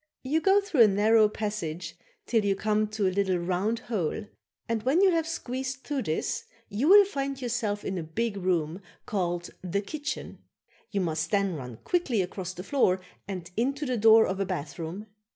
[0.23, 1.95] "You go through a narrow passage
[2.25, 4.25] till you come to a little round hole
[4.67, 8.81] and when you have squeezed through this you will find yourself in a big room
[9.05, 10.39] called a kitchen.
[10.89, 15.05] You must then run quickly across the floor and into the door of a bathroom.